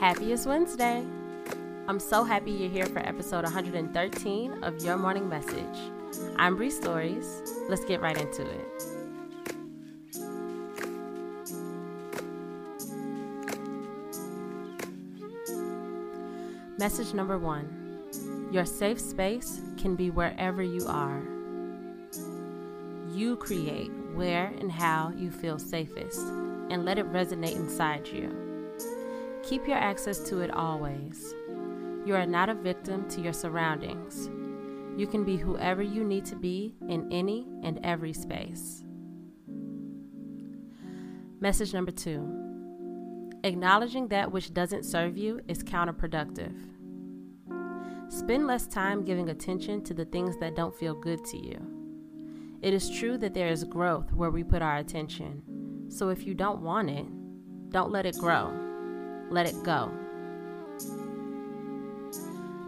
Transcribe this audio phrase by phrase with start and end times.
[0.00, 1.04] Happiest Wednesday!
[1.88, 5.76] I'm so happy you're here for episode 113 of Your Morning Message.
[6.36, 7.42] I'm Bree Stories.
[7.68, 8.84] Let's get right into it.
[16.78, 21.20] Message number one Your safe space can be wherever you are.
[23.10, 26.20] You create where and how you feel safest
[26.70, 28.47] and let it resonate inside you.
[29.48, 31.34] Keep your access to it always.
[32.04, 34.28] You are not a victim to your surroundings.
[34.94, 38.84] You can be whoever you need to be in any and every space.
[41.40, 46.54] Message number two Acknowledging that which doesn't serve you is counterproductive.
[48.10, 52.58] Spend less time giving attention to the things that don't feel good to you.
[52.60, 55.86] It is true that there is growth where we put our attention.
[55.88, 57.06] So if you don't want it,
[57.70, 58.67] don't let it grow
[59.30, 59.90] let it go.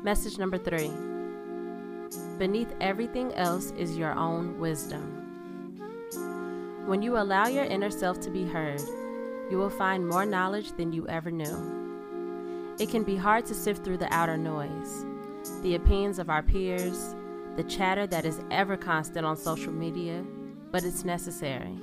[0.02, 0.90] Message number three
[2.38, 5.20] Beneath everything else is your own wisdom.
[6.86, 8.80] When you allow your inner self to be heard,
[9.50, 12.74] you will find more knowledge than you ever knew.
[12.78, 15.04] It can be hard to sift through the outer noise,
[15.62, 17.14] the opinions of our peers,
[17.56, 20.24] the chatter that is ever constant on social media,
[20.70, 21.78] but it's necessary.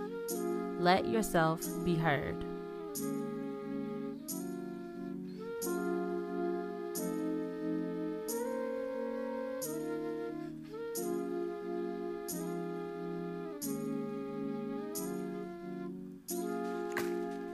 [0.79, 2.43] Let yourself be heard.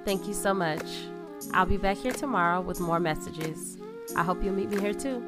[0.05, 0.83] Thank you so much.
[1.53, 3.77] I'll be back here tomorrow with more messages.
[4.15, 5.23] I hope you'll meet me here too.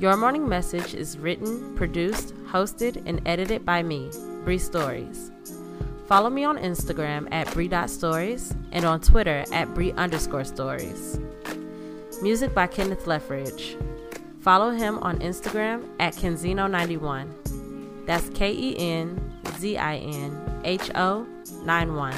[0.00, 4.10] Your Morning Message is written, produced, hosted, and edited by me,
[4.44, 5.30] Bree Stories.
[6.14, 11.18] Follow me on Instagram at Bree.stories and on Twitter at Bree underscore stories.
[12.22, 13.74] Music by Kenneth Leffridge.
[14.38, 18.06] Follow him on Instagram at Kenzinho91.
[18.06, 21.26] That's K E N Z I N H O
[21.64, 22.14] 91.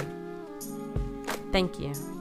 [1.50, 2.16] Thank you.